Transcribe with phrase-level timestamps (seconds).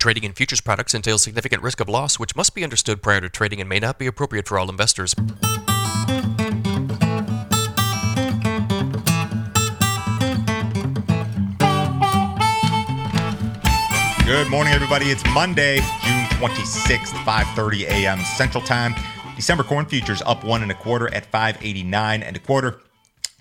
[0.00, 3.28] Trading in futures products entails significant risk of loss, which must be understood prior to
[3.28, 5.12] trading and may not be appropriate for all investors.
[14.24, 15.06] Good morning, everybody.
[15.06, 18.20] It's Monday, June 26th, 5:30 a.m.
[18.20, 18.94] Central Time.
[19.34, 22.78] December corn futures up one and a quarter at 589 and a quarter.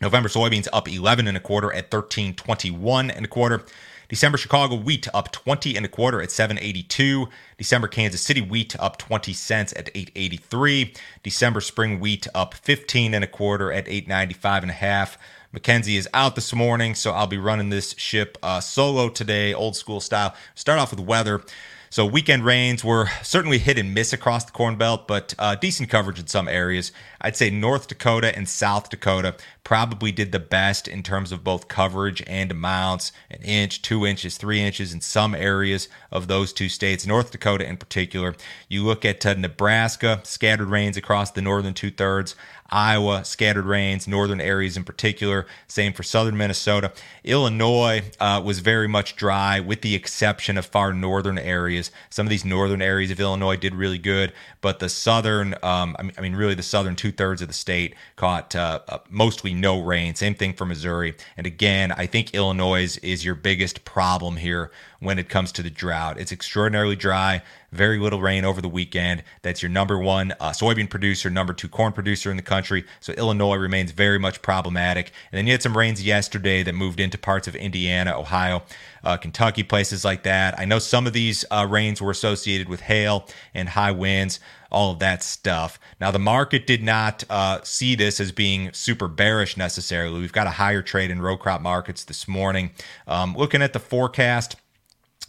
[0.00, 3.62] November soybeans up 11 and a quarter at 1321 and a quarter.
[4.08, 7.28] December Chicago wheat up 20 and a quarter at 782.
[7.58, 10.92] December Kansas City wheat up 20 cents at 883.
[11.22, 15.18] December spring wheat up 15 and a quarter at 895 and a half.
[15.52, 19.74] Mackenzie is out this morning, so I'll be running this ship uh, solo today, old
[19.74, 20.34] school style.
[20.54, 21.42] Start off with weather.
[21.88, 25.88] So weekend rains were certainly hit and miss across the Corn Belt, but uh, decent
[25.88, 26.92] coverage in some areas.
[27.26, 31.66] I'd say North Dakota and South Dakota probably did the best in terms of both
[31.66, 36.68] coverage and amounts an inch, two inches, three inches in some areas of those two
[36.68, 38.36] states, North Dakota in particular.
[38.68, 42.36] You look at uh, Nebraska, scattered rains across the northern two thirds.
[42.70, 45.46] Iowa, scattered rains, northern areas in particular.
[45.68, 46.92] Same for southern Minnesota.
[47.22, 51.90] Illinois uh, was very much dry, with the exception of far northern areas.
[52.10, 56.20] Some of these northern areas of Illinois did really good, but the southern, um, I
[56.20, 60.14] mean, really the southern two thirds of the state caught uh, uh, mostly no rain.
[60.14, 61.14] Same thing for Missouri.
[61.36, 64.70] And again, I think Illinois is your biggest problem here
[65.06, 66.18] when it comes to the drought.
[66.18, 67.40] It's extraordinarily dry,
[67.70, 69.22] very little rain over the weekend.
[69.42, 72.84] That's your number one uh, soybean producer, number two corn producer in the country.
[72.98, 75.12] So Illinois remains very much problematic.
[75.30, 78.64] And then you had some rains yesterday that moved into parts of Indiana, Ohio,
[79.04, 80.58] uh, Kentucky, places like that.
[80.58, 84.40] I know some of these uh, rains were associated with hail and high winds
[84.70, 85.78] all of that stuff.
[86.00, 90.20] Now, the market did not uh, see this as being super bearish necessarily.
[90.20, 92.72] We've got a higher trade in row crop markets this morning.
[93.06, 94.56] Um, looking at the forecast,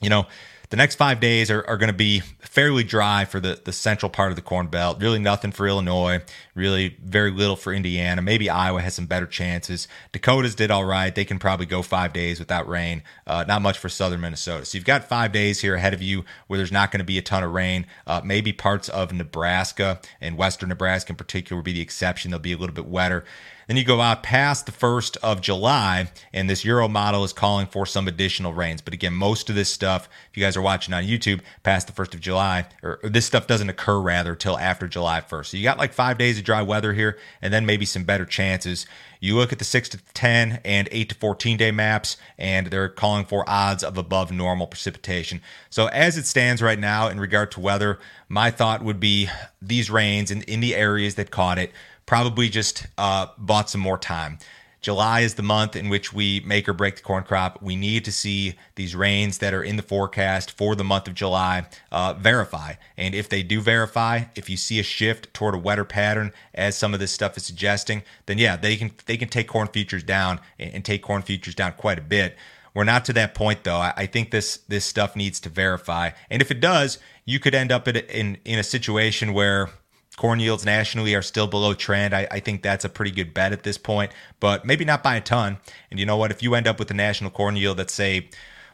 [0.00, 0.26] you know,
[0.68, 4.10] the next five days are, are going to be fairly dry for the, the central
[4.10, 5.00] part of the Corn Belt.
[5.00, 6.22] Really nothing for Illinois,
[6.54, 8.20] really very little for Indiana.
[8.20, 9.86] Maybe Iowa has some better chances.
[10.12, 11.14] Dakotas did all right.
[11.14, 13.02] They can probably go five days without rain.
[13.26, 14.64] Uh, not much for southern Minnesota.
[14.64, 17.18] So you've got five days here ahead of you where there's not going to be
[17.18, 17.86] a ton of rain.
[18.06, 22.30] Uh, maybe parts of Nebraska and western Nebraska in particular will be the exception.
[22.32, 23.24] They'll be a little bit wetter.
[23.66, 27.66] Then you go out past the 1st of July, and this Euro model is calling
[27.66, 28.80] for some additional rains.
[28.80, 31.92] But again, most of this stuff, if you guys are watching on YouTube, past the
[31.92, 35.46] 1st of July, or, this stuff doesn't occur rather till after July 1st.
[35.46, 38.24] So you got like five days of dry weather here, and then maybe some better
[38.24, 38.86] chances.
[39.26, 42.88] You look at the 6 to 10 and 8 to 14 day maps, and they're
[42.88, 45.42] calling for odds of above normal precipitation.
[45.68, 47.98] So, as it stands right now in regard to weather,
[48.28, 49.28] my thought would be
[49.60, 51.72] these rains in, in the areas that caught it
[52.06, 54.38] probably just uh, bought some more time.
[54.86, 57.60] July is the month in which we make or break the corn crop.
[57.60, 61.14] We need to see these rains that are in the forecast for the month of
[61.14, 62.74] July uh, verify.
[62.96, 66.78] And if they do verify, if you see a shift toward a wetter pattern, as
[66.78, 70.04] some of this stuff is suggesting, then yeah, they can they can take corn futures
[70.04, 72.36] down and, and take corn futures down quite a bit.
[72.72, 73.78] We're not to that point though.
[73.78, 77.56] I, I think this this stuff needs to verify, and if it does, you could
[77.56, 79.68] end up in in, in a situation where
[80.16, 82.14] corn yields nationally are still below trend.
[82.14, 85.16] I, I, think that's a pretty good bet at this point, but maybe not by
[85.16, 85.58] a ton.
[85.90, 86.30] And you know what?
[86.30, 88.30] If you end up with a national corn yield that's say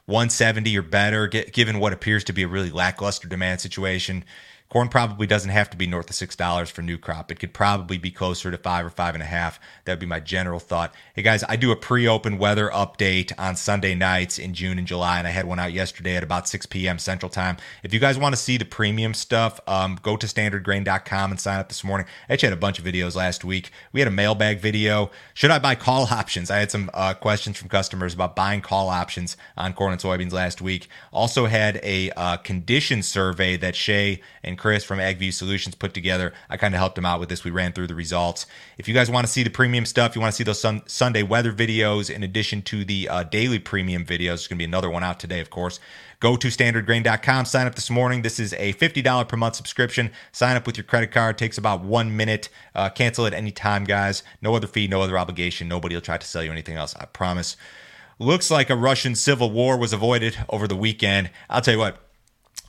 [0.07, 4.25] 170 or better, get, given what appears to be a really lackluster demand situation,
[4.73, 7.31] Corn probably doesn't have to be north of six dollars for new crop.
[7.31, 9.61] It could probably be closer to five or five and a half.
[9.85, 10.95] That'd be my general thought.
[11.15, 15.19] Hey guys, I do a pre-open weather update on Sunday nights in June and July,
[15.19, 16.99] and I had one out yesterday at about 6 p.m.
[16.99, 17.59] Central Time.
[17.83, 21.61] If you guys want to see the premium stuff, um, go to standardgrain.com and sign
[21.61, 22.07] up this morning.
[22.31, 23.73] I actually had a bunch of videos last week.
[23.93, 25.11] We had a mailbag video.
[25.35, 26.51] Should I buy call options?
[26.51, 30.33] I had some uh, questions from customers about buying call options on corn and soybeans
[30.33, 30.89] last week.
[31.13, 36.33] Also had a uh, condition survey that Shay and Chris from AgView Solutions put together.
[36.49, 37.43] I kind of helped him out with this.
[37.43, 38.47] We ran through the results.
[38.79, 40.83] If you guys want to see the premium stuff, you want to see those sun-
[40.87, 44.65] Sunday weather videos in addition to the uh, daily premium videos, there's going to be
[44.65, 45.81] another one out today, of course.
[46.21, 48.23] Go to standardgrain.com, sign up this morning.
[48.23, 50.13] This is a $50 per month subscription.
[50.31, 51.39] Sign up with your credit card.
[51.39, 52.49] Takes about one minute.
[52.73, 54.23] Uh, cancel at any time, guys.
[54.41, 55.67] No other fee, no other obligation.
[55.67, 56.95] Nobody will try to sell you anything else.
[57.01, 57.57] I promise.
[58.21, 61.31] Looks like a Russian civil war was avoided over the weekend.
[61.51, 61.99] I'll tell you what,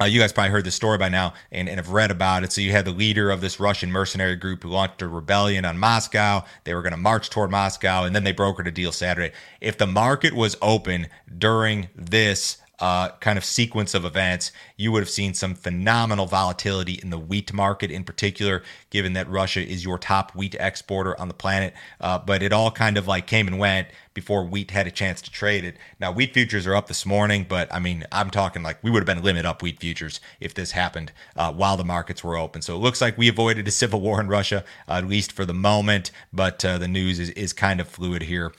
[0.01, 2.51] uh, you guys probably heard this story by now and, and have read about it.
[2.51, 5.77] So you had the leader of this Russian mercenary group who launched a rebellion on
[5.77, 6.43] Moscow.
[6.63, 9.33] They were going to march toward Moscow, and then they brokered a deal Saturday.
[9.61, 11.07] If the market was open
[11.37, 16.93] during this uh, kind of sequence of events, you would have seen some phenomenal volatility
[16.93, 21.27] in the wheat market in particular, given that Russia is your top wheat exporter on
[21.27, 21.73] the planet.
[22.01, 25.21] Uh, but it all kind of like came and went before wheat had a chance
[25.21, 25.77] to trade it.
[25.99, 29.07] Now, wheat futures are up this morning, but I mean, I'm talking like we would
[29.07, 32.61] have been limit up wheat futures if this happened uh, while the markets were open.
[32.61, 35.53] So it looks like we avoided a civil war in Russia, at least for the
[35.53, 38.51] moment, but uh, the news is, is kind of fluid here.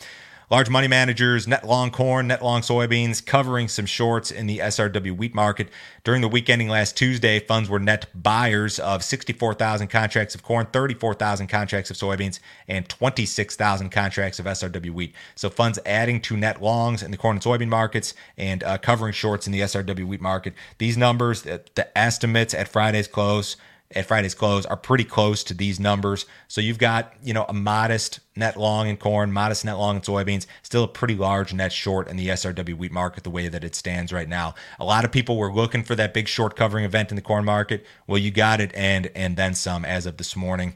[0.50, 5.17] Large money managers, net long corn, net long soybeans, covering some shorts in the SRW
[5.17, 5.69] wheat market.
[6.05, 10.67] During the week ending last Tuesday, funds were net buyers of 64,000 contracts of corn,
[10.70, 15.14] 34,000 contracts of soybeans, and 26,000 contracts of SRW wheat.
[15.35, 19.14] So funds adding to net longs in the corn and soybean markets and uh, covering
[19.14, 20.52] shorts in the SRW wheat market.
[20.76, 23.56] These numbers, the, the estimates at Friday's close,
[23.91, 26.27] at Friday's close are pretty close to these numbers.
[26.49, 30.03] So you've got, you know, a modest net long in corn, modest net long in
[30.03, 33.63] soybeans, still a pretty large net short in the SRW wheat market the way that
[33.63, 34.55] it stands right now.
[34.81, 37.45] A lot of people were looking for that big short covering event in the corn
[37.45, 37.87] market.
[38.07, 40.75] Well, you got it and and then some as of this morning.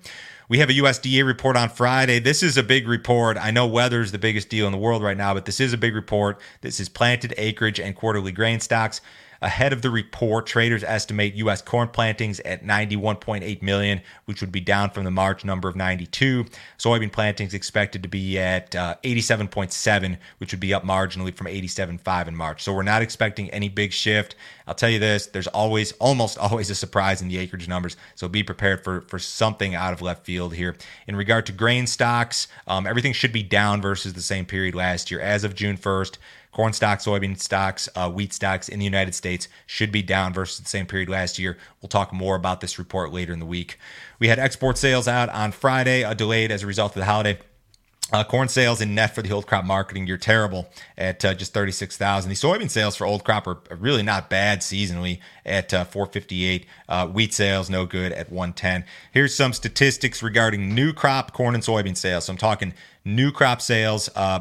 [0.49, 2.21] We have a USDA report on Friday.
[2.21, 3.37] This is a big report.
[3.37, 5.75] I know weather is the biggest deal in the world right now, but this is
[5.75, 6.41] a big report.
[6.63, 9.03] This is planted acreage and quarterly grain stocks.
[9.41, 11.63] Ahead of the report, traders estimate U.S.
[11.63, 16.45] corn plantings at 91.8 million, which would be down from the March number of 92.
[16.79, 22.27] Soybean plantings expected to be at uh, 87.7, which would be up marginally from 87.5
[22.27, 22.65] in March.
[22.65, 24.35] So we're not expecting any big shift.
[24.67, 27.97] I'll tell you this: there's always, almost always, a surprise in the acreage numbers.
[28.17, 30.77] So be prepared for for something out of left field here.
[31.07, 35.11] In regard to grain stocks, um, everything should be down versus the same period last
[35.11, 35.21] year.
[35.21, 36.19] As of June 1st,
[36.59, 40.59] corn stocks, soybean stocks, uh, wheat stocks in the United States should be down versus
[40.59, 41.57] the same period last year.
[41.81, 43.79] We'll talk more about this report later in the week.
[44.19, 47.39] We had export sales out on Friday, uh, delayed as a result of the holiday.
[48.11, 50.67] Uh, corn sales in net for the old crop marketing year terrible
[50.97, 52.31] at uh, just 36,000.
[52.31, 56.67] The soybean sales for old crop are really not bad seasonally at uh, 458.
[56.89, 58.87] Uh, wheat sales no good at 110.
[59.13, 62.25] Here's some statistics regarding new crop corn and soybean sales.
[62.25, 62.73] So I'm talking
[63.05, 64.41] new crop sales uh,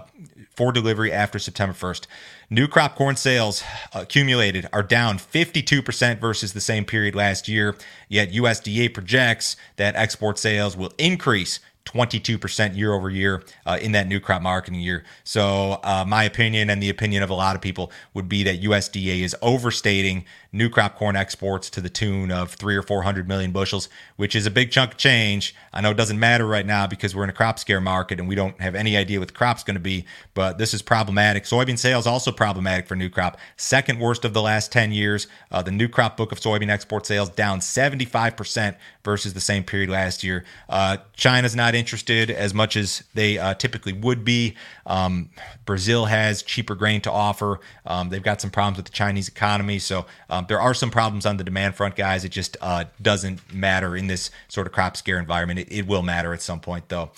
[0.56, 2.08] for delivery after September 1st.
[2.50, 3.62] New crop corn sales
[3.94, 7.76] accumulated are down 52% versus the same period last year.
[8.08, 14.08] Yet USDA projects that export sales will increase 22% year over year uh, in that
[14.08, 15.04] new crop marketing year.
[15.24, 18.62] So, uh, my opinion and the opinion of a lot of people would be that
[18.62, 23.52] USDA is overstating new crop corn exports to the tune of three or 400 million
[23.52, 25.56] bushels, which is a big chunk of change.
[25.72, 28.28] I know it doesn't matter right now because we're in a crop scare market and
[28.28, 31.44] we don't have any idea what the crop's going to be, but this is problematic.
[31.44, 33.38] Soybean sales also problematic for new crop.
[33.56, 35.28] Second worst of the last 10 years.
[35.52, 39.90] Uh, the new crop book of soybean export sales down 75% versus the same period
[39.90, 40.44] last year.
[40.70, 44.56] Uh, China's not interested as much as they uh, typically would be.
[44.86, 45.30] Um,
[45.66, 47.60] Brazil has cheaper grain to offer.
[47.86, 49.80] Um, they've got some problems with the Chinese economy.
[49.80, 52.26] So um, there are some problems on the demand front, guys.
[52.26, 55.60] It just uh, doesn't matter in this sort of crop scare environment.
[55.60, 57.12] It, it will matter at some point, though.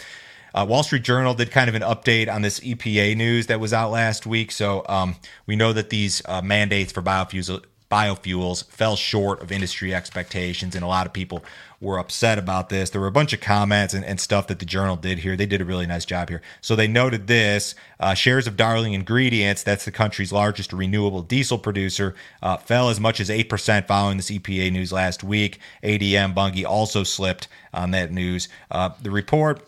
[0.53, 3.73] Uh, Wall Street Journal did kind of an update on this EPA news that was
[3.73, 4.51] out last week.
[4.51, 5.15] So um,
[5.45, 10.83] we know that these uh, mandates for biofuels biofuels fell short of industry expectations, and
[10.83, 11.43] a lot of people
[11.81, 12.89] were upset about this.
[12.89, 15.35] There were a bunch of comments and, and stuff that the journal did here.
[15.35, 16.41] They did a really nice job here.
[16.61, 21.57] So they noted this uh, shares of Darling Ingredients, that's the country's largest renewable diesel
[21.57, 25.59] producer, uh, fell as much as 8% following this EPA news last week.
[25.83, 28.49] ADM Bunge also slipped on that news.
[28.69, 29.65] Uh, the report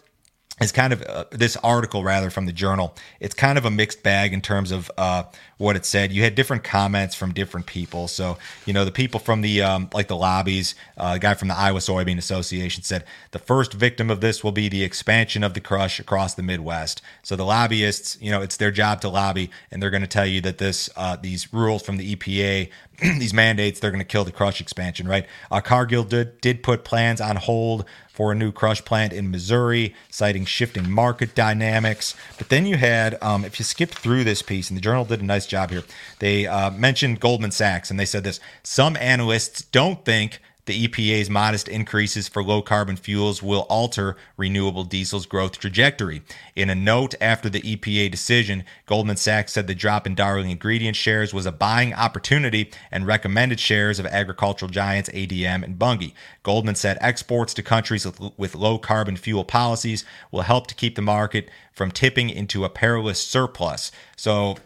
[0.59, 4.03] is kind of uh, this article rather from the journal it's kind of a mixed
[4.03, 5.23] bag in terms of uh,
[5.61, 6.11] what it said.
[6.11, 8.07] You had different comments from different people.
[8.07, 11.57] So you know the people from the um, like the lobbies uh, guy from the
[11.57, 15.61] iowa soybean association said the first victim of this will be the expansion of the
[15.61, 17.01] crush across the midwest.
[17.21, 20.25] So the lobbyists you know it's their job to lobby and they're going to tell
[20.25, 22.69] you that this uh, these rules from the epa
[23.01, 25.27] these mandates they're going to kill the crush expansion right?
[25.51, 29.95] Uh, cargill did, did put plans on hold for a new crush plant in Missouri,
[30.09, 32.13] citing shifting market dynamics.
[32.37, 35.21] But then you had, um, if you skip through this piece, and the journal did
[35.21, 35.83] a nice job here,
[36.19, 41.29] they uh, mentioned Goldman Sachs, and they said this some analysts don't think the EPA's
[41.29, 46.21] modest increases for low carbon fuels will alter renewable diesel's growth trajectory.
[46.55, 50.95] In a note after the EPA decision, Goldman Sachs said the drop in Darling Ingredient
[50.95, 56.13] shares was a buying opportunity and recommended shares of agricultural giants ADM and Bunge.
[56.43, 61.01] Goldman said exports to countries with low carbon fuel policies will help to keep the
[61.01, 63.91] market from tipping into a perilous surplus.
[64.15, 64.57] So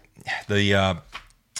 [0.47, 0.95] the uh,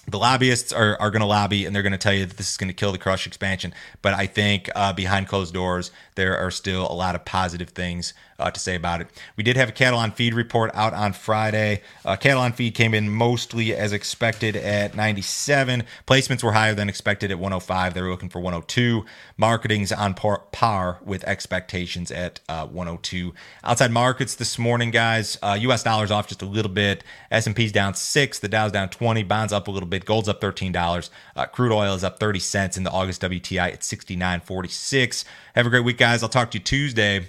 [0.07, 2.51] the lobbyists are, are going to lobby and they're going to tell you that this
[2.51, 3.73] is going to kill the crush expansion.
[4.01, 8.13] But I think uh, behind closed doors, there are still a lot of positive things
[8.39, 9.07] uh, to say about it.
[9.37, 11.81] We did have a cattle on feed report out on Friday.
[12.03, 15.83] Uh, cattle on feed came in mostly as expected at 97.
[16.05, 17.93] Placements were higher than expected at 105.
[17.93, 19.05] They were looking for 102.
[19.37, 23.33] Marketing's on par, par with expectations at uh, 102.
[23.63, 25.37] Outside markets this morning, guys.
[25.43, 25.85] U.S.
[25.85, 27.03] Uh, dollars off just a little bit.
[27.31, 28.39] S&P's down six.
[28.39, 29.23] The Dow's down 20.
[29.23, 30.05] Bonds up a little bit.
[30.05, 31.09] Gold's up $13.
[31.35, 35.23] Uh, crude oil is up 30 cents in the August WTI at 69.46.
[35.53, 36.21] Have a great week, guys.
[36.21, 37.27] I'll talk to you Tuesday